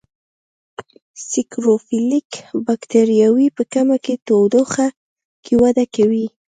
[1.29, 2.29] سیکروفیلیک
[2.65, 4.87] بکټریاوې په کمه تودوخه
[5.43, 6.25] کې وده کوي.